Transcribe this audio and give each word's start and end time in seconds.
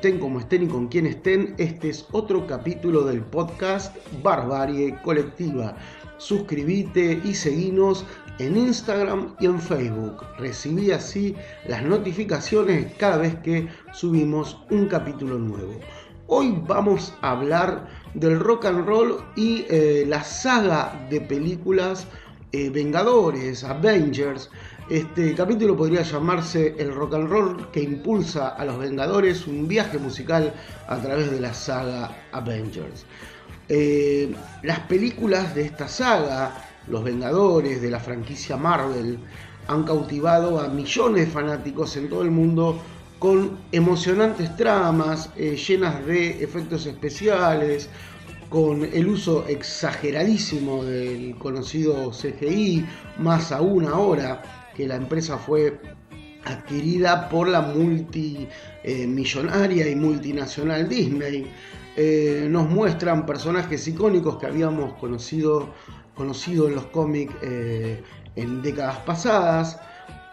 Estén, 0.00 0.18
como 0.18 0.40
estén 0.40 0.62
y 0.62 0.66
con 0.66 0.88
quien 0.88 1.04
estén. 1.04 1.54
Este 1.58 1.90
es 1.90 2.06
otro 2.12 2.46
capítulo 2.46 3.04
del 3.04 3.20
podcast 3.20 3.94
Barbarie 4.22 4.96
Colectiva. 5.02 5.76
Suscríbete 6.16 7.20
y 7.22 7.34
seguinos 7.34 8.06
en 8.38 8.56
Instagram 8.56 9.34
y 9.40 9.44
en 9.44 9.60
Facebook. 9.60 10.24
Recibí 10.38 10.90
así 10.90 11.36
las 11.68 11.82
notificaciones 11.82 12.94
cada 12.94 13.18
vez 13.18 13.34
que 13.40 13.68
subimos 13.92 14.56
un 14.70 14.86
capítulo 14.86 15.38
nuevo. 15.38 15.74
Hoy 16.28 16.58
vamos 16.66 17.12
a 17.20 17.32
hablar 17.32 17.86
del 18.14 18.40
rock 18.40 18.64
and 18.64 18.86
roll 18.86 19.22
y 19.36 19.66
eh, 19.68 20.06
la 20.08 20.24
saga 20.24 21.06
de 21.10 21.20
películas 21.20 22.06
eh, 22.52 22.70
Vengadores, 22.70 23.64
Avengers, 23.64 24.50
este 24.90 25.36
capítulo 25.36 25.76
podría 25.76 26.02
llamarse 26.02 26.74
El 26.76 26.92
rock 26.92 27.14
and 27.14 27.28
roll 27.28 27.70
que 27.70 27.80
impulsa 27.80 28.48
a 28.48 28.64
los 28.64 28.76
Vengadores, 28.76 29.46
un 29.46 29.68
viaje 29.68 29.98
musical 29.98 30.52
a 30.88 30.96
través 30.98 31.30
de 31.30 31.38
la 31.38 31.54
saga 31.54 32.26
Avengers. 32.32 33.06
Eh, 33.68 34.34
las 34.64 34.80
películas 34.80 35.54
de 35.54 35.62
esta 35.62 35.86
saga, 35.86 36.68
Los 36.88 37.04
Vengadores, 37.04 37.80
de 37.80 37.88
la 37.88 38.00
franquicia 38.00 38.56
Marvel, 38.56 39.20
han 39.68 39.84
cautivado 39.84 40.58
a 40.58 40.66
millones 40.66 41.26
de 41.26 41.32
fanáticos 41.32 41.96
en 41.96 42.08
todo 42.08 42.22
el 42.22 42.32
mundo 42.32 42.82
con 43.20 43.58
emocionantes 43.70 44.56
tramas 44.56 45.30
eh, 45.36 45.56
llenas 45.56 46.04
de 46.04 46.42
efectos 46.42 46.86
especiales, 46.86 47.88
con 48.48 48.82
el 48.82 49.06
uso 49.06 49.46
exageradísimo 49.46 50.84
del 50.84 51.36
conocido 51.36 52.10
CGI, 52.10 52.84
más 53.18 53.52
aún 53.52 53.86
ahora 53.86 54.42
que 54.80 54.88
la 54.88 54.96
empresa 54.96 55.36
fue 55.36 55.78
adquirida 56.46 57.28
por 57.28 57.46
la 57.48 57.60
multimillonaria 57.60 59.90
y 59.90 59.94
multinacional 59.94 60.88
Disney. 60.88 61.52
Eh, 61.98 62.46
nos 62.48 62.66
muestran 62.70 63.26
personajes 63.26 63.86
icónicos 63.86 64.38
que 64.38 64.46
habíamos 64.46 64.94
conocido, 64.94 65.68
en 66.18 66.74
los 66.74 66.86
cómics 66.86 67.34
eh, 67.42 68.02
en 68.36 68.62
décadas 68.62 68.96
pasadas 69.00 69.78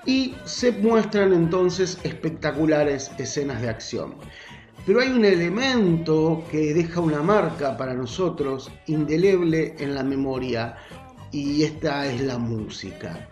y 0.06 0.34
se 0.45 0.72
muestran 0.72 1.34
entonces 1.34 1.98
espectaculares 2.04 3.11
escenas 3.17 3.61
de 3.61 3.67
acción. 3.70 4.16
Pero 4.86 5.02
hay 5.02 5.09
un 5.09 5.26
elemento 5.26 6.42
que 6.50 6.73
deja 6.73 7.02
una 7.02 7.22
marca 7.22 7.76
para 7.76 7.94
nosotros 7.94 8.72
indeleble 8.86 9.76
en 9.80 9.94
la 9.94 10.04
memoria 10.04 10.78
y 11.34 11.64
esta 11.64 12.06
es 12.06 12.22
la 12.22 12.38
música. 12.38 13.28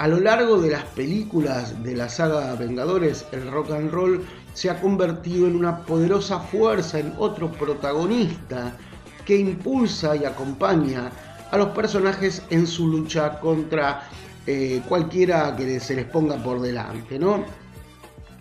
A 0.00 0.08
lo 0.08 0.18
largo 0.18 0.58
de 0.58 0.70
las 0.70 0.84
películas 0.84 1.84
de 1.84 1.94
la 1.94 2.08
saga 2.08 2.54
Vengadores, 2.54 3.26
el 3.32 3.50
rock 3.50 3.72
and 3.72 3.90
roll 3.90 4.24
se 4.54 4.70
ha 4.70 4.80
convertido 4.80 5.46
en 5.46 5.54
una 5.54 5.84
poderosa 5.84 6.40
fuerza, 6.40 7.00
en 7.00 7.12
otro 7.18 7.52
protagonista 7.52 8.78
que 9.26 9.36
impulsa 9.36 10.16
y 10.16 10.24
acompaña 10.24 11.10
a 11.50 11.58
los 11.58 11.68
personajes 11.76 12.42
en 12.48 12.66
su 12.66 12.88
lucha 12.88 13.38
contra 13.40 14.08
eh, 14.46 14.80
cualquiera 14.88 15.54
que 15.54 15.78
se 15.80 15.96
les 15.96 16.06
ponga 16.06 16.42
por 16.42 16.62
delante, 16.62 17.18
¿no? 17.18 17.44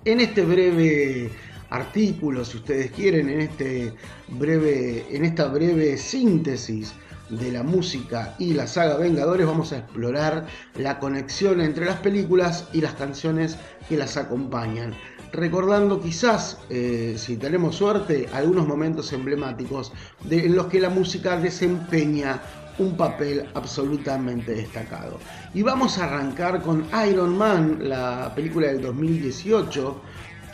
En 0.05 0.21
este 0.21 0.43
breve 0.45 1.29
artículo, 1.71 2.45
si 2.45 2.55
ustedes 2.55 2.89
quieren, 2.91 3.27
en, 3.27 3.41
este 3.41 3.91
breve, 4.29 5.07
en 5.11 5.25
esta 5.25 5.47
breve 5.47 5.97
síntesis 5.97 6.93
de 7.29 7.51
la 7.51 7.63
música 7.63 8.35
y 8.39 8.53
la 8.53 8.67
saga 8.67 8.97
Vengadores 8.97 9.45
vamos 9.45 9.71
a 9.71 9.79
explorar 9.79 10.47
la 10.75 10.99
conexión 10.99 11.61
entre 11.61 11.85
las 11.85 11.97
películas 11.97 12.67
y 12.73 12.81
las 12.81 12.93
canciones 12.93 13.57
que 13.87 13.97
las 13.97 14.17
acompañan. 14.17 14.93
Recordando 15.31 16.01
quizás, 16.01 16.57
eh, 16.69 17.15
si 17.17 17.37
tenemos 17.37 17.75
suerte, 17.75 18.27
algunos 18.33 18.67
momentos 18.67 19.13
emblemáticos 19.13 19.91
en 20.29 20.55
los 20.55 20.67
que 20.67 20.79
la 20.79 20.89
música 20.89 21.37
desempeña 21.37 22.41
un 22.79 22.95
papel 22.95 23.45
absolutamente 23.53 24.55
destacado. 24.55 25.19
Y 25.53 25.61
vamos 25.61 25.97
a 25.99 26.05
arrancar 26.05 26.61
con 26.61 26.85
Iron 27.07 27.37
Man, 27.37 27.77
la 27.81 28.33
película 28.33 28.67
del 28.67 28.81
2018. 28.81 30.01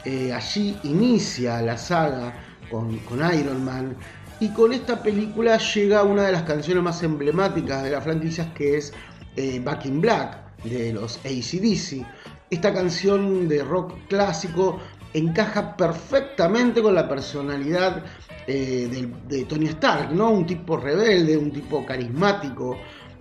Eh, 0.04 0.34
allí 0.34 0.78
inicia 0.84 1.62
la 1.62 1.78
saga 1.78 2.34
con, 2.70 2.98
con 3.00 3.20
Iron 3.34 3.64
Man 3.64 3.96
y 4.40 4.50
con 4.50 4.74
esta 4.74 5.02
película 5.02 5.58
llega 5.58 6.04
una 6.04 6.24
de 6.24 6.32
las 6.34 6.44
canciones 6.44 6.84
más 6.84 7.02
emblemáticas 7.04 7.84
de 7.84 7.92
la 7.92 8.02
franquicia, 8.02 8.54
que 8.54 8.78
es 8.78 8.94
eh, 9.38 9.62
Back 9.64 9.86
in 9.86 10.02
Black, 10.02 10.64
de 10.64 10.92
los 10.92 11.18
ACDC. 11.20 12.06
Esta 12.50 12.74
canción 12.74 13.48
de 13.48 13.64
rock 13.64 13.94
clásico 14.10 14.80
encaja 15.14 15.78
perfectamente 15.78 16.82
con 16.82 16.96
la 16.96 17.08
personalidad 17.08 18.04
eh, 18.48 19.08
de, 19.28 19.46
Tony 19.46 19.68
Stark, 19.68 20.12
¿no? 20.12 20.32
Un 20.32 20.46
tipo 20.46 20.76
rebelde, 20.76 21.38
un 21.38 21.52
tipo 21.52 21.86
carismático. 21.86 22.78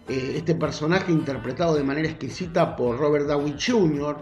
Eh, 0.09 0.35
este 0.37 0.55
personaje 0.55 1.13
interpretado 1.13 1.77
de 1.77 1.85
manera 1.85 2.09
exquisita 2.09 2.75
por 2.75 2.99
Robert 2.99 3.27
Downey 3.27 3.57
Jr. 3.59 4.17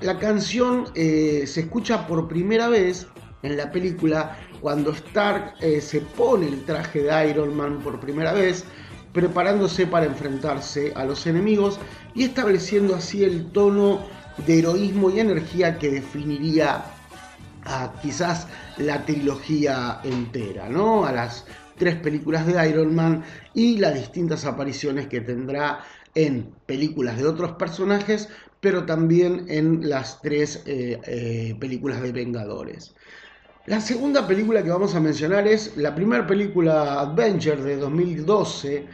La 0.00 0.18
canción 0.18 0.88
se 0.94 1.42
escucha 1.44 2.06
por 2.06 2.28
primera 2.28 2.68
vez 2.68 3.06
en 3.42 3.56
la 3.56 3.70
película 3.70 4.36
cuando 4.66 4.90
Stark 4.90 5.54
eh, 5.60 5.80
se 5.80 6.00
pone 6.00 6.48
el 6.48 6.64
traje 6.64 7.00
de 7.04 7.30
Iron 7.30 7.56
Man 7.56 7.78
por 7.84 8.00
primera 8.00 8.32
vez, 8.32 8.64
preparándose 9.12 9.86
para 9.86 10.06
enfrentarse 10.06 10.92
a 10.96 11.04
los 11.04 11.24
enemigos 11.28 11.78
y 12.16 12.24
estableciendo 12.24 12.96
así 12.96 13.22
el 13.22 13.52
tono 13.52 14.00
de 14.44 14.58
heroísmo 14.58 15.08
y 15.10 15.20
energía 15.20 15.78
que 15.78 15.92
definiría 15.92 16.84
a 17.64 17.92
quizás 18.02 18.48
la 18.76 19.06
trilogía 19.06 20.00
entera, 20.02 20.68
¿no? 20.68 21.06
A 21.06 21.12
las 21.12 21.46
tres 21.78 21.94
películas 21.94 22.44
de 22.44 22.68
Iron 22.68 22.92
Man 22.92 23.22
y 23.54 23.78
las 23.78 23.94
distintas 23.94 24.44
apariciones 24.46 25.06
que 25.06 25.20
tendrá 25.20 25.84
en 26.16 26.50
películas 26.66 27.18
de 27.18 27.28
otros 27.28 27.52
personajes, 27.52 28.30
pero 28.60 28.84
también 28.84 29.44
en 29.46 29.88
las 29.88 30.20
tres 30.22 30.64
eh, 30.66 30.98
eh, 31.06 31.56
películas 31.60 32.02
de 32.02 32.10
Vengadores. 32.10 32.96
La 33.66 33.80
segunda 33.80 34.28
película 34.28 34.62
que 34.62 34.70
vamos 34.70 34.94
a 34.94 35.00
mencionar 35.00 35.48
es 35.48 35.76
la 35.76 35.92
primera 35.92 36.24
película 36.24 37.00
Adventure 37.00 37.60
de 37.60 37.76
2012. 37.76 38.86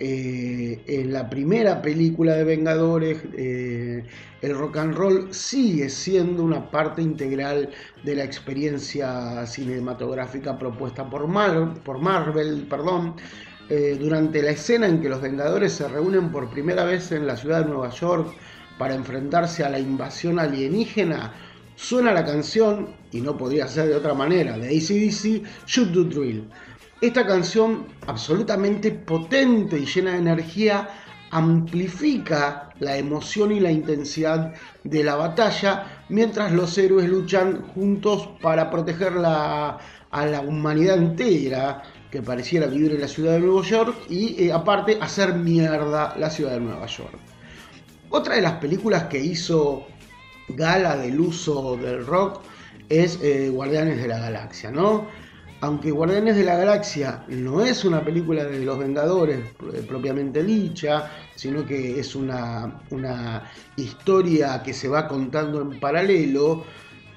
Eh, 0.00 0.82
en 0.86 1.12
la 1.12 1.28
primera 1.28 1.82
película 1.82 2.32
de 2.32 2.44
Vengadores, 2.44 3.22
eh, 3.36 4.04
el 4.40 4.56
rock 4.56 4.78
and 4.78 4.94
roll 4.94 5.34
sigue 5.34 5.90
siendo 5.90 6.44
una 6.44 6.70
parte 6.70 7.02
integral 7.02 7.68
de 8.04 8.16
la 8.16 8.24
experiencia 8.24 9.46
cinematográfica 9.46 10.58
propuesta 10.58 11.10
por, 11.10 11.26
Marvel. 11.28 12.66
Perdón. 12.70 13.16
Eh, 13.68 13.98
durante 14.00 14.40
la 14.42 14.52
escena 14.52 14.86
en 14.86 15.02
que 15.02 15.10
los 15.10 15.20
Vengadores 15.20 15.72
se 15.72 15.88
reúnen 15.88 16.30
por 16.30 16.48
primera 16.48 16.84
vez 16.84 17.12
en 17.12 17.26
la 17.26 17.36
ciudad 17.36 17.64
de 17.64 17.70
Nueva 17.70 17.90
York 17.90 18.32
para 18.78 18.94
enfrentarse 18.94 19.62
a 19.62 19.68
la 19.68 19.78
invasión 19.78 20.38
alienígena, 20.38 21.34
suena 21.76 22.12
la 22.12 22.24
canción, 22.24 22.94
y 23.12 23.20
no 23.20 23.36
podría 23.36 23.68
ser 23.68 23.88
de 23.88 23.94
otra 23.94 24.14
manera, 24.14 24.58
de 24.58 24.68
ACDC, 24.68 25.66
Shoot 25.66 25.92
the 25.92 26.04
Drill. 26.14 26.48
Esta 27.00 27.26
canción, 27.26 27.86
absolutamente 28.06 28.90
potente 28.90 29.78
y 29.78 29.86
llena 29.86 30.12
de 30.12 30.18
energía, 30.18 30.88
amplifica 31.30 32.70
la 32.80 32.96
emoción 32.96 33.52
y 33.52 33.60
la 33.60 33.70
intensidad 33.70 34.54
de 34.84 35.04
la 35.04 35.16
batalla 35.16 36.04
mientras 36.08 36.52
los 36.52 36.76
héroes 36.78 37.08
luchan 37.08 37.62
juntos 37.74 38.28
para 38.40 38.70
proteger 38.70 39.12
a 39.18 39.78
la 40.12 40.40
humanidad 40.40 40.96
entera 40.96 41.82
que 42.10 42.22
pareciera 42.22 42.66
vivir 42.66 42.92
en 42.92 43.00
la 43.00 43.08
ciudad 43.08 43.32
de 43.32 43.40
Nueva 43.40 43.62
York 43.62 43.96
y 44.08 44.44
eh, 44.44 44.52
aparte 44.52 44.98
hacer 45.00 45.34
mierda 45.34 46.14
la 46.16 46.30
ciudad 46.30 46.52
de 46.52 46.60
Nueva 46.60 46.86
York. 46.86 47.18
Otra 48.10 48.36
de 48.36 48.42
las 48.42 48.54
películas 48.54 49.04
que 49.04 49.18
hizo 49.18 49.86
gala 50.48 50.96
del 50.96 51.20
uso 51.20 51.76
del 51.76 52.06
rock 52.06 52.42
es 52.88 53.18
eh, 53.22 53.48
Guardianes 53.48 54.00
de 54.00 54.08
la 54.08 54.18
Galaxia, 54.18 54.70
¿no? 54.70 55.06
Aunque 55.60 55.90
Guardianes 55.90 56.36
de 56.36 56.44
la 56.44 56.56
Galaxia 56.56 57.24
no 57.28 57.62
es 57.62 57.84
una 57.84 58.04
película 58.04 58.44
de 58.44 58.60
los 58.64 58.78
Vengadores 58.78 59.38
eh, 59.72 59.84
propiamente 59.88 60.44
dicha, 60.44 61.10
sino 61.34 61.64
que 61.64 61.98
es 61.98 62.14
una, 62.14 62.82
una 62.90 63.50
historia 63.76 64.62
que 64.62 64.74
se 64.74 64.88
va 64.88 65.08
contando 65.08 65.62
en 65.62 65.80
paralelo, 65.80 66.64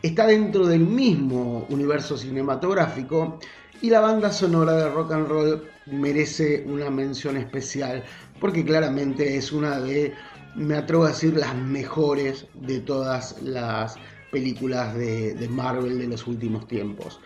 está 0.01 0.27
dentro 0.27 0.65
del 0.65 0.81
mismo 0.81 1.67
universo 1.69 2.17
cinematográfico 2.17 3.39
y 3.81 3.89
la 3.89 3.99
banda 3.99 4.31
sonora 4.31 4.73
de 4.73 4.89
rock 4.89 5.11
and 5.11 5.27
roll 5.27 5.63
merece 5.85 6.63
una 6.67 6.89
mención 6.89 7.37
especial 7.37 8.03
porque 8.39 8.63
claramente 8.63 9.35
es 9.35 9.51
una 9.51 9.79
de 9.79 10.13
me 10.55 10.75
atrevo 10.75 11.05
a 11.05 11.09
decir, 11.09 11.35
las 11.35 11.55
mejores 11.55 12.45
de 12.53 12.79
todas 12.79 13.41
las 13.41 13.95
películas 14.31 14.95
de, 14.95 15.47
Marvel 15.49 15.99
de 15.99 16.07
los 16.07 16.27
últimos 16.27 16.67
tiempos. 16.67 17.19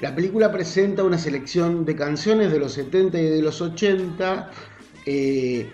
La 0.00 0.14
película 0.14 0.50
presenta 0.50 1.04
una 1.04 1.18
selección 1.18 1.84
de 1.84 1.94
canciones 1.94 2.50
de 2.52 2.58
los 2.58 2.72
70 2.72 3.18
y 3.18 3.24
de 3.24 3.42
los 3.42 3.60
80 3.60 4.50
eh, 5.06 5.70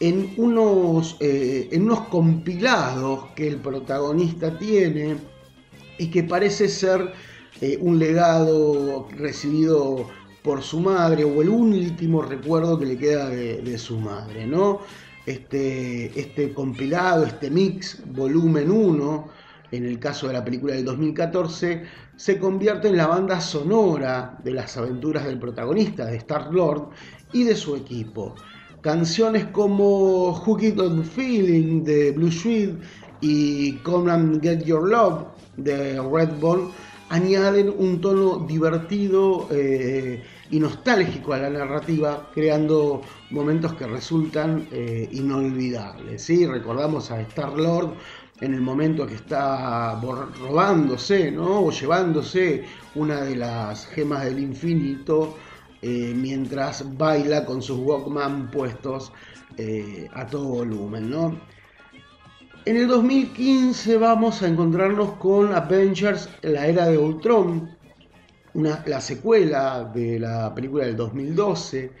en, 0.00 0.32
unos, 0.36 1.16
eh, 1.20 1.68
en 1.70 1.82
unos 1.82 2.00
compilados 2.08 3.26
que 3.36 3.46
el 3.48 3.56
protagonista 3.56 4.58
tiene 4.58 5.16
y 5.98 6.10
que 6.10 6.22
parece 6.22 6.68
ser 6.68 7.12
eh, 7.60 7.76
un 7.80 7.98
legado 7.98 9.08
recibido 9.16 10.06
por 10.42 10.62
su 10.62 10.80
madre 10.80 11.24
o 11.24 11.42
el 11.42 11.48
último 11.48 12.22
recuerdo 12.22 12.78
que 12.78 12.86
le 12.86 12.96
queda 12.96 13.28
de, 13.28 13.78
su 13.78 13.98
madre, 13.98 14.46
¿no? 14.46 14.80
Este, 15.28 16.18
este 16.18 16.54
compilado, 16.54 17.26
este 17.26 17.50
mix, 17.50 18.02
volumen 18.14 18.70
1, 18.70 19.28
en 19.72 19.84
el 19.84 19.98
caso 19.98 20.26
de 20.26 20.32
la 20.32 20.42
película 20.42 20.72
del 20.72 20.86
2014, 20.86 21.82
se 22.16 22.38
convierte 22.38 22.88
en 22.88 22.96
la 22.96 23.08
banda 23.08 23.38
sonora 23.38 24.38
de 24.42 24.52
las 24.52 24.78
aventuras 24.78 25.26
del 25.26 25.38
protagonista, 25.38 26.06
de 26.06 26.16
Star-Lord, 26.16 26.88
y 27.34 27.44
de 27.44 27.54
su 27.54 27.76
equipo. 27.76 28.36
Canciones 28.80 29.44
como 29.48 30.32
Hook 30.32 30.62
It 30.62 30.80
on 30.80 31.04
Feeling 31.04 31.84
de 31.84 32.12
Blue 32.12 32.32
Sweet 32.32 32.78
y 33.20 33.72
Come 33.82 34.10
and 34.10 34.42
Get 34.42 34.64
Your 34.64 34.88
Love 34.88 35.26
de 35.58 36.00
Redbone 36.00 36.70
añaden 37.10 37.68
un 37.76 38.00
tono 38.00 38.46
divertido 38.46 39.46
eh, 39.50 40.22
y 40.50 40.60
nostálgico 40.60 41.32
a 41.32 41.38
la 41.38 41.50
narrativa, 41.50 42.30
creando 42.34 43.02
momentos 43.30 43.74
que 43.74 43.86
resultan 43.86 44.66
eh, 44.72 45.08
inolvidables. 45.12 46.22
¿sí? 46.22 46.46
Recordamos 46.46 47.10
a 47.10 47.20
Star 47.22 47.52
Lord 47.52 47.94
en 48.40 48.54
el 48.54 48.60
momento 48.60 49.06
que 49.06 49.14
está 49.14 50.00
robándose 50.00 51.30
¿no? 51.30 51.66
o 51.66 51.70
llevándose 51.70 52.64
una 52.94 53.22
de 53.22 53.36
las 53.36 53.86
gemas 53.86 54.24
del 54.24 54.38
infinito 54.38 55.36
eh, 55.82 56.12
mientras 56.16 56.96
baila 56.96 57.44
con 57.44 57.60
sus 57.62 57.78
Walkman 57.78 58.50
puestos 58.50 59.12
a 60.14 60.26
todo 60.26 60.44
volumen. 60.44 61.10
¿no? 61.10 61.40
En 62.68 62.76
el 62.76 62.86
2015 62.86 63.96
vamos 63.96 64.42
a 64.42 64.46
encontrarnos 64.46 65.12
con 65.12 65.54
Avengers, 65.54 66.28
la 66.42 66.66
era 66.66 66.84
de 66.84 66.98
Ultron, 66.98 67.77
la 68.62 69.00
secuela 69.00 69.90
de 69.94 70.18
la 70.18 70.54
película 70.54 70.84
del 70.84 70.96
2012. 70.96 71.92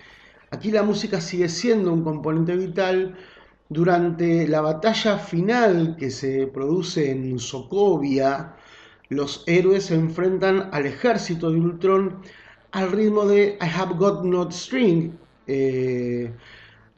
Aquí 0.50 0.70
la 0.70 0.82
música 0.82 1.20
sigue 1.20 1.48
siendo 1.48 1.92
un 1.92 2.02
componente 2.02 2.56
vital. 2.56 3.16
Durante 3.68 4.48
la 4.48 4.62
batalla 4.62 5.18
final 5.18 5.96
que 5.98 6.10
se 6.10 6.46
produce 6.46 7.10
en 7.10 7.38
Sokovia, 7.38 8.54
los 9.10 9.44
héroes 9.46 9.86
se 9.86 9.94
enfrentan 9.94 10.70
al 10.72 10.86
ejército 10.86 11.50
de 11.50 11.60
Ultron 11.60 12.22
al 12.72 12.92
ritmo 12.92 13.24
de 13.26 13.58
I 13.60 13.66
Have 13.78 13.94
Got 13.96 14.24
No 14.24 14.50
String. 14.50 15.12
Eh, 15.46 16.32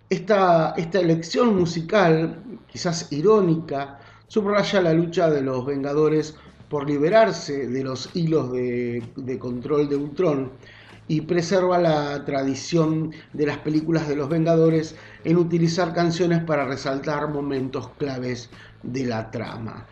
esta, 0.09 0.75
esta 0.77 1.01
elección 1.01 1.57
musical, 1.57 2.43
quizás 2.67 3.13
irónica, 3.13 4.01
subraya 4.27 4.81
la 4.81 4.93
lucha 4.93 5.31
de 5.31 5.43
los 5.43 5.67
Vengadores 5.67 6.37
por 6.71 6.89
liberarse 6.89 7.67
de 7.67 7.83
los 7.83 8.09
hilos 8.15 8.53
de, 8.53 9.39
control 9.41 9.89
de 9.89 9.97
Ultron 9.97 10.53
y 11.09 11.23
preserva 11.23 11.79
la 11.79 12.25
tradición 12.25 13.13
de 13.33 13.47
las 13.47 13.59
películas 13.59 14.09
de 14.09 14.15
los 14.15 14.29
Vengadores 14.29 14.95
en 15.25 15.37
utilizar 15.37 15.93
canciones 15.93 16.45
para 16.45 16.65
resaltar 16.65 17.29
momentos 17.29 17.91
claves 17.99 18.49
de 18.85 19.05
la 19.05 19.33
trama. 19.33 19.89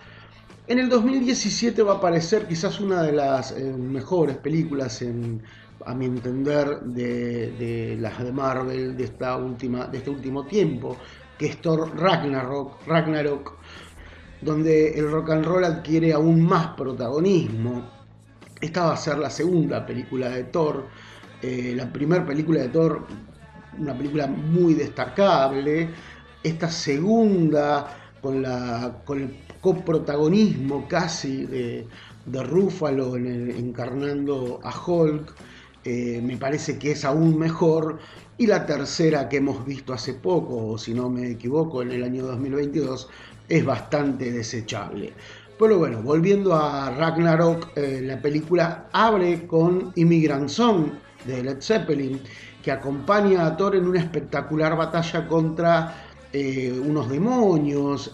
En 0.68 0.78
el 0.78 0.88
2017 0.88 1.82
va 1.82 1.94
a 1.94 1.96
aparecer 1.96 2.46
quizás 2.46 2.78
una 2.78 3.02
de 3.02 3.12
las 3.12 3.50
eh, 3.50 3.72
mejores 3.72 4.36
películas 4.36 5.02
en, 5.02 5.42
a 5.84 5.94
mi 5.94 6.06
entender, 6.06 6.80
de, 6.82 7.96
las 7.98 8.22
de 8.22 8.30
Marvel 8.30 8.96
de, 8.96 9.04
esta 9.04 9.36
última, 9.36 9.86
de 9.86 9.98
este 9.98 10.10
último 10.10 10.44
tiempo, 10.46 10.96
que 11.38 11.46
es 11.46 11.60
Thor 11.60 11.90
Ragnarok, 11.98 12.86
Ragnarok, 12.86 13.56
donde 14.40 14.98
el 14.98 15.10
rock 15.10 15.30
and 15.30 15.44
roll 15.44 15.64
adquiere 15.64 16.12
aún 16.12 16.40
más 16.42 16.68
protagonismo. 16.76 17.90
Esta 18.60 18.86
va 18.86 18.94
a 18.94 18.96
ser 18.96 19.18
la 19.18 19.30
segunda 19.30 19.86
película 19.86 20.28
de 20.30 20.44
Thor. 20.44 20.86
Eh, 21.42 21.74
la 21.76 21.92
primera 21.92 22.26
película 22.26 22.60
de 22.60 22.68
Thor, 22.68 23.06
una 23.78 23.96
película 23.96 24.26
muy 24.26 24.74
destacable. 24.74 25.88
Esta 26.42 26.70
segunda, 26.70 28.12
con, 28.20 28.42
la, 28.42 29.02
con 29.04 29.20
el 29.20 29.36
coprotagonismo 29.60 30.86
casi 30.88 31.46
de, 31.46 31.86
de 32.26 32.42
Ruffalo 32.42 33.16
encarnando 33.16 34.60
a 34.62 34.72
Hulk. 34.84 35.34
Eh, 35.84 36.20
me 36.22 36.36
parece 36.36 36.78
que 36.78 36.92
es 36.92 37.04
aún 37.04 37.38
mejor. 37.38 37.98
Y 38.36 38.46
la 38.46 38.66
tercera 38.66 39.28
que 39.28 39.38
hemos 39.38 39.64
visto 39.64 39.92
hace 39.92 40.14
poco, 40.14 40.68
o 40.68 40.78
si 40.78 40.94
no 40.94 41.10
me 41.10 41.30
equivoco, 41.30 41.82
en 41.82 41.90
el 41.90 42.04
año 42.04 42.24
2022, 42.24 43.08
es 43.48 43.64
bastante 43.64 44.30
desechable. 44.30 45.12
Pero 45.58 45.78
bueno, 45.78 46.02
volviendo 46.02 46.54
a 46.54 46.90
Ragnarok, 46.90 47.76
eh, 47.76 48.00
la 48.02 48.20
película 48.20 48.88
abre 48.92 49.46
con 49.46 49.92
Immigrant 49.96 50.48
Song 50.48 50.90
de 51.24 51.42
Led 51.42 51.60
Zeppelin, 51.60 52.20
que 52.62 52.70
acompaña 52.70 53.46
a 53.46 53.56
Thor 53.56 53.74
en 53.74 53.88
una 53.88 53.98
espectacular 53.98 54.76
batalla 54.76 55.26
contra 55.26 55.94
eh, 56.32 56.78
unos 56.84 57.08
demonios. 57.08 58.12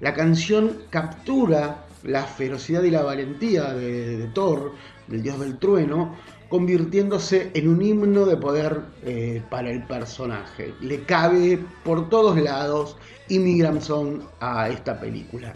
la 0.00 0.14
canción 0.14 0.84
captura 0.88 1.84
la 2.04 2.24
ferocidad 2.24 2.82
y 2.82 2.90
la 2.90 3.02
valentía 3.02 3.72
de 3.72 4.28
Thor, 4.34 4.72
del 5.08 5.22
dios 5.22 5.40
del 5.40 5.58
trueno, 5.58 6.16
convirtiéndose 6.48 7.50
en 7.54 7.68
un 7.68 7.82
himno 7.82 8.26
de 8.26 8.36
poder 8.36 8.80
eh, 9.04 9.42
para 9.50 9.70
el 9.70 9.82
personaje. 9.86 10.72
Le 10.80 11.02
cabe 11.04 11.58
por 11.84 12.08
todos 12.08 12.38
lados 12.38 12.96
Immigrant 13.28 13.80
Song 13.80 14.20
a 14.40 14.68
esta 14.68 15.00
película. 15.00 15.52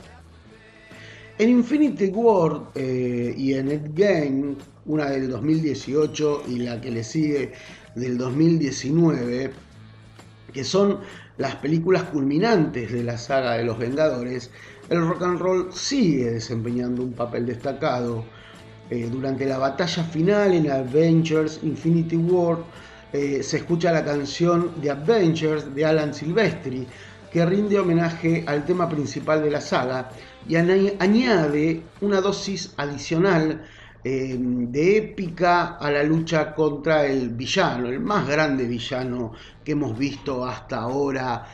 En 1.39 1.51
Infinity 1.51 2.07
War 2.07 2.63
eh, 2.75 3.33
y 3.37 3.55
en 3.55 3.71
Endgame, 3.71 4.57
una 4.87 5.11
del 5.11 5.31
2018 5.31 6.43
y 6.49 6.59
la 6.61 6.81
que 6.81 6.91
le 6.91 7.05
sigue 7.05 7.53
del 7.95 8.19
2019, 8.19 9.53
que 10.53 10.65
son 10.65 10.99
las 11.37 11.55
películas 11.57 12.05
culminantes 12.05 12.91
de 12.91 13.05
la 13.05 13.17
saga 13.17 13.53
de 13.53 13.65
los 13.65 13.79
Vengadores, 13.79 14.51
el 14.89 15.07
rock 15.07 15.23
and 15.23 15.39
roll 15.39 15.73
sigue 15.73 16.31
desempeñando 16.33 17.03
un 17.03 17.13
papel 17.13 17.47
destacado 17.47 18.25
eh, 18.91 19.09
durante 19.11 19.45
la 19.45 19.59
batalla 19.59 20.03
final 20.05 20.53
en 20.53 20.71
Avengers 20.71 21.61
Infinity 21.63 22.17
War 22.17 22.59
eh, 23.13 23.43
se 23.43 23.59
escucha 23.59 23.93
la 23.93 24.05
canción 24.05 24.73
The 24.83 24.91
Avengers 24.91 25.75
de 25.75 25.85
Alan 25.85 26.13
Silvestri, 26.13 26.87
que 27.31 27.45
rinde 27.45 27.79
homenaje 27.79 28.45
al 28.47 28.65
tema 28.65 28.89
principal 28.89 29.43
de 29.43 29.51
la 29.51 29.61
saga 29.61 30.11
y 30.47 30.57
añade 30.57 31.83
una 32.01 32.21
dosis 32.21 32.75
adicional 32.77 33.63
eh, 34.05 34.37
de 34.39 34.97
épica 34.97 35.77
a 35.77 35.91
la 35.91 36.03
lucha 36.03 36.55
contra 36.55 37.05
el 37.07 37.31
villano, 37.31 37.89
el 37.89 38.01
más 38.01 38.27
grande 38.27 38.67
villano 38.67 39.33
que 39.65 39.73
hemos 39.73 39.99
visto 39.99 40.45
hasta 40.47 40.79
ahora 40.79 41.45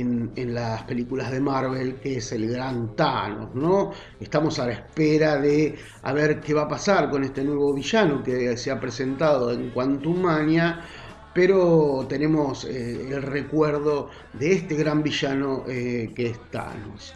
en, 0.00 0.54
las 0.54 0.82
películas 0.84 1.30
de 1.30 1.40
Marvel, 1.40 1.96
que 1.96 2.16
es 2.16 2.32
el 2.32 2.48
gran 2.48 2.94
Thanos, 2.96 3.54
¿no? 3.54 3.92
Estamos 4.20 4.58
a 4.58 4.66
la 4.66 4.72
espera 4.72 5.36
de 5.36 5.76
a 6.02 6.12
ver 6.12 6.40
qué 6.40 6.54
va 6.54 6.62
a 6.62 6.68
pasar 6.68 7.10
con 7.10 7.24
este 7.24 7.44
nuevo 7.44 7.72
villano 7.72 8.22
que 8.22 8.56
se 8.56 8.70
ha 8.70 8.80
presentado 8.80 9.52
en 9.52 9.70
Quantum 9.70 10.22
Mania, 10.22 10.80
pero 11.34 12.06
tenemos 12.08 12.64
eh, 12.64 13.08
el 13.10 13.22
recuerdo 13.22 14.10
de 14.34 14.52
este 14.52 14.74
gran 14.74 15.02
villano 15.02 15.64
eh, 15.68 16.10
que 16.14 16.26
es 16.26 16.38
Thanos. 16.50 17.14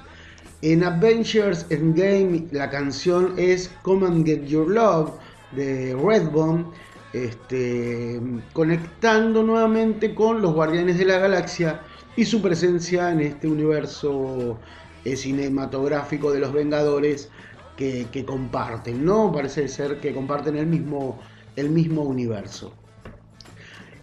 En 0.63 0.85
Avengers 0.85 1.67
Endgame 1.71 2.47
la 2.51 2.71
canción 2.71 3.35
es 3.37 3.71
Come 3.83 4.07
and 4.07 4.27
Get 4.27 4.47
Your 4.47 4.71
Love 4.71 5.13
de 5.53 5.95
Redbone, 5.95 6.65
este, 7.13 8.21
conectando 8.53 9.43
nuevamente 9.43 10.15
con 10.15 10.43
los 10.43 10.55
Guardianes 10.55 10.99
de 10.99 11.05
la 11.05 11.19
Galaxia 11.19 11.81
y 12.17 12.25
su 12.25 12.41
presencia 12.41 13.11
en 13.11 13.21
este 13.21 13.47
universo 13.47 14.59
eh, 15.05 15.17
cinematográfico 15.17 16.33
de 16.33 16.41
los 16.41 16.53
Vengadores 16.53 17.29
que, 17.77 18.25
comparten, 18.27 19.05
¿no? 19.05 19.31
Parece 19.31 19.69
ser 19.69 20.01
que 20.01 20.15
comparten 20.15 20.57
el 20.57 20.67
mismo, 20.67 21.21
el 21.57 21.69
mismo 21.69 22.03
universo. 22.03 22.73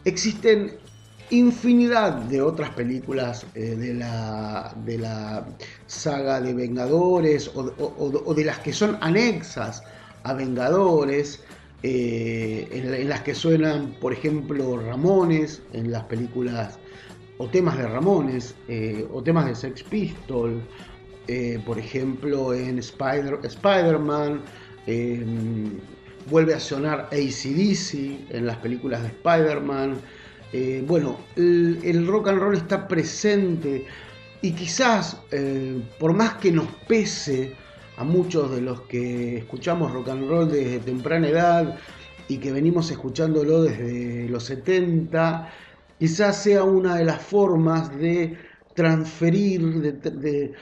Existen 0.05 0.77
infinidad 1.31 2.13
de 2.13 2.39
otras 2.39 2.69
películas 2.71 3.47
eh, 3.55 3.75
de, 3.75 3.95
la, 3.95 4.75
de, 4.85 4.99
la, 4.99 5.47
saga 5.87 6.39
de 6.39 6.53
Vengadores 6.53 7.49
o, 7.55 8.33
de 8.35 8.45
las 8.45 8.59
que 8.59 8.73
son 8.73 8.99
anexas 9.01 9.81
a 10.21 10.33
Vengadores, 10.33 11.41
eh, 11.81 12.67
en, 12.71 12.93
en, 12.93 13.09
las 13.09 13.21
que 13.21 13.33
suenan, 13.33 13.95
por 13.99 14.13
ejemplo, 14.13 14.77
Ramones, 14.77 15.63
en 15.73 15.91
las 15.91 16.03
películas 16.03 16.77
o 17.37 17.47
temas 17.47 17.77
de 17.77 17.87
Ramones, 17.87 18.55
eh, 18.67 19.05
o 19.11 19.21
temas 19.23 19.45
de 19.45 19.55
Sex 19.55 19.83
Pistol, 19.83 20.61
eh, 21.27 21.59
por 21.65 21.79
ejemplo 21.79 22.53
en 22.53 22.79
Spider, 22.79 23.39
Spider-Man, 23.43 24.41
vuelve 26.29 26.53
a 26.53 26.59
sonar 26.59 27.09
ACDC 27.11 28.29
en 28.29 28.45
las 28.45 28.57
películas 28.57 29.01
de 29.01 29.07
Spider-Man. 29.09 29.97
Eh, 30.51 30.83
bueno, 30.85 31.17
el, 31.35 32.05
rock 32.07 32.27
and 32.27 32.39
roll 32.39 32.55
está 32.55 32.87
presente 32.87 33.85
y 34.41 34.51
quizás, 34.51 35.17
por 35.99 36.13
más 36.13 36.35
que 36.35 36.51
nos 36.51 36.67
pese 36.87 37.55
a 37.97 38.03
muchos 38.03 38.51
de 38.51 38.61
los 38.61 38.81
que 38.81 39.37
escuchamos 39.37 39.91
rock 39.91 40.09
and 40.09 40.27
roll 40.27 40.51
desde 40.51 40.79
temprana 40.79 41.27
edad 41.29 41.79
y 42.27 42.37
que 42.37 42.51
venimos 42.51 42.91
escuchándolo 42.91 43.63
desde 43.63 44.27
los 44.29 44.43
70, 44.43 45.49
quizás 45.99 46.41
sea 46.43 46.63
una 46.63 46.95
de 46.95 47.05
las 47.05 47.21
formas 47.21 47.95
de 47.97 48.37
transferir, 48.75 50.01
de, 50.03 50.53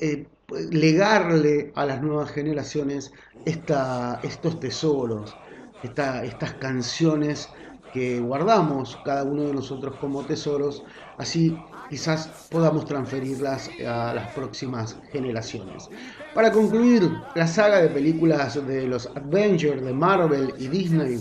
eh, 0.00 0.26
legarle 0.70 1.72
a 1.74 1.86
las 1.86 2.02
nuevas 2.02 2.30
generaciones 2.30 3.12
estos 3.44 4.60
tesoros, 4.60 5.36
estas 5.82 6.54
canciones 6.54 7.48
que 7.92 8.18
guardamos 8.20 8.98
cada 9.04 9.22
uno 9.22 9.44
de 9.44 9.52
nosotros 9.52 9.96
como 10.00 10.24
tesoros, 10.24 10.82
así 11.16 11.56
quizás 11.88 12.48
podamos 12.50 12.86
transferirlas 12.86 13.70
a 13.86 14.14
las 14.14 14.32
próximas 14.32 14.96
generaciones. 15.12 15.88
Para 16.34 16.50
concluir, 16.50 17.08
la 17.36 17.46
saga 17.46 17.80
de 17.80 17.88
películas 17.88 18.66
de 18.66 18.88
los 18.88 19.06
Avengers 19.14 19.84
de 19.84 19.92
Marvel 19.92 20.52
y 20.58 20.66
Disney 20.68 21.20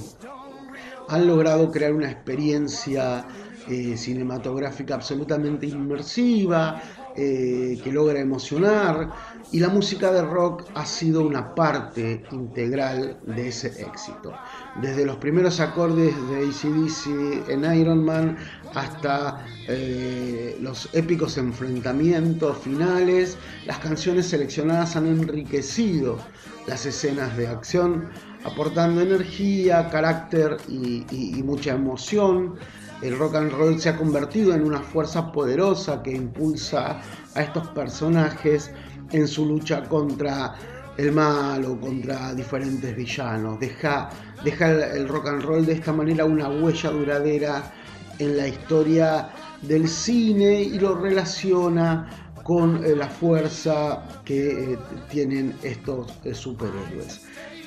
han 1.10 1.28
logrado 1.28 1.72
crear 1.72 1.94
una 1.94 2.10
experiencia 2.10 3.26
eh, 3.70 3.96
cinematográfica 3.98 4.96
absolutamente 4.96 5.66
inmersiva, 5.66 6.82
eh, 7.16 7.80
que 7.84 7.92
logra 7.92 8.20
emocionar 8.20 9.12
y 9.52 9.60
la 9.60 9.70
música 9.70 10.12
de 10.12 10.24
rock 10.24 10.64
ha 10.74 10.84
sido 10.84 11.24
una 11.24 11.54
parte 11.54 12.24
integral 12.32 13.20
de 13.28 13.50
ese 13.50 13.68
éxito. 13.68 14.34
Desde 14.82 15.06
los 15.06 15.18
primeros 15.18 15.60
acordes 15.60 16.16
de 16.30 16.48
ACDC 16.48 17.50
en 17.50 17.80
Iron 17.80 18.04
Man 18.04 18.36
hasta 18.74 19.46
eh, 19.68 20.58
los 20.60 20.90
épicos 20.94 21.38
enfrentamientos 21.38 22.58
finales, 22.58 23.38
las 23.68 23.78
canciones 23.78 24.26
seleccionadas 24.26 24.96
han 24.96 25.06
enriquecido 25.06 26.18
las 26.66 26.88
escenas 26.88 27.38
de 27.38 27.48
acción, 27.48 28.10
aportando 28.44 29.02
energía, 29.02 29.90
carácter 29.90 30.58
y 30.68 31.42
mucha 31.44 31.74
emoción 31.74 32.56
el 33.04 33.20
rock 33.20 33.36
and 33.36 33.52
roll 33.52 33.78
se 33.82 33.90
ha 33.90 33.98
convertido 33.98 34.54
en 34.54 34.64
una 34.64 34.80
fuerza 34.80 35.30
poderosa 35.30 36.02
que 36.02 36.12
impulsa 36.12 37.02
a 37.36 37.42
estos 37.42 37.68
personajes 37.70 38.72
en 39.12 39.28
su 39.28 39.46
lucha 39.46 39.84
contra 39.84 40.56
el 40.96 41.12
mal 41.12 41.66
o 41.66 41.78
contra 41.78 42.34
diferentes 42.34 42.96
villanos. 42.96 43.60
Deja, 43.60 44.10
deja 44.46 44.72
el, 44.72 45.10
rock 45.10 45.28
and 45.28 45.44
roll 45.44 45.66
de 45.66 45.74
esta 45.74 45.92
manera 45.92 46.24
una 46.24 46.48
huella 46.48 46.92
duradera 46.92 47.74
en 48.20 48.38
la 48.38 48.48
historia 48.48 49.30
del 49.62 49.90
cine 49.90 50.62
y 50.62 50.80
lo 50.80 50.96
relaciona 50.96 52.32
con 52.44 52.86
eh, 52.86 52.96
la 52.96 53.10
fuerza 53.10 54.02
que 54.24 54.74
eh, 54.74 54.78
tienen 55.10 55.54
estos 55.62 56.08
eh, 56.24 56.34
superhéroes. 56.34 57.22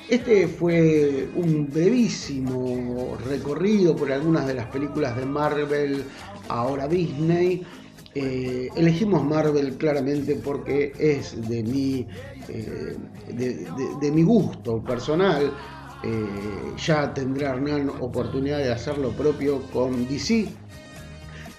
Este 0.09 0.47
fue 0.47 1.27
un 1.35 1.69
brevísimo 1.69 3.17
recorrido 3.27 3.93
por 3.93 4.09
algunas 4.09 4.47
de 4.47 4.53
las 4.53 4.67
películas 4.67 5.17
de 5.17 5.25
Marvel, 5.25 6.01
ahora 6.47 6.87
Disney. 6.87 7.61
Eh, 8.15 8.69
elegimos 8.77 9.25
Marvel 9.25 9.75
claramente 9.75 10.35
porque 10.35 10.93
es 10.97 11.49
de 11.49 11.61
mi, 11.61 12.07
eh, 12.47 12.95
de, 13.33 14.11
mi 14.11 14.23
gusto 14.23 14.81
personal. 14.81 15.51
Eh, 16.01 16.25
ya 16.77 17.13
tendrá 17.13 17.49
Hernán 17.49 17.89
oportunidad 17.99 18.59
de 18.59 18.71
hacer 18.71 18.97
lo 18.99 19.11
propio 19.11 19.61
con 19.73 20.07
DC. 20.07 20.47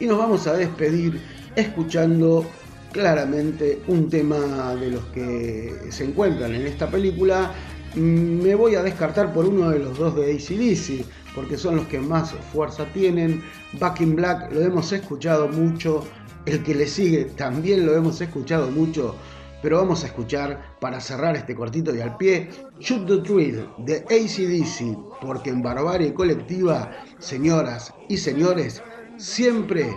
Y 0.01 0.07
nos 0.07 0.17
vamos 0.17 0.47
a 0.47 0.55
despedir 0.55 1.21
escuchando 1.55 2.47
claramente 2.93 3.83
un 3.89 4.09
tema 4.09 4.75
de 4.75 4.91
los 4.91 5.05
que 5.07 5.75
se 5.91 6.05
encuentran 6.05 6.55
en 6.55 6.67
esta 6.67 6.91
película 6.91 7.53
me 7.99 8.55
voy 8.55 8.75
a 8.77 8.83
descartar 8.83 9.33
por 9.33 9.47
uno 9.47 9.71
de 9.71 9.81
los 9.81 9.99
dos 9.99 10.15
de 10.15 10.33
ACDC, 10.33 11.05
porque 11.35 11.57
son 11.57 11.77
los 11.77 11.87
que 11.87 11.99
más 11.99 12.33
fuerza 12.53 12.87
tienen. 12.93 13.43
Back 13.79 14.01
in 14.01 14.17
Black 14.17 14.53
lo 14.53 14.61
hemos 14.61 14.93
escuchado 14.93 15.49
mucho, 15.49 16.05
el 16.47 16.63
que 16.63 16.75
le 16.75 16.87
sigue 16.87 17.25
también 17.25 17.85
lo 17.85 17.95
hemos 17.95 18.21
escuchado 18.21 18.71
mucho, 18.71 19.15
pero 19.63 19.79
vamos 19.79 20.05
a 20.05 20.07
escuchar 20.07 20.77
para 20.81 21.01
cerrar 21.01 21.37
este 21.37 21.55
cortito 21.55 21.95
y 21.95 22.01
al 22.01 22.17
pie, 22.17 22.51
Shoot 22.79 23.07
the 23.07 23.19
Thrill 23.19 23.69
de 23.79 23.97
ACDC, 24.05 25.21
porque 25.21 25.51
en 25.51 25.63
Barbarie 25.63 26.15
Colectiva, 26.15 26.91
señoras 27.19 27.93
y 28.09 28.17
señores, 28.17 28.83
siempre, 29.17 29.95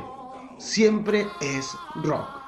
siempre 0.57 1.27
es 1.41 1.69
rock. 2.03 2.40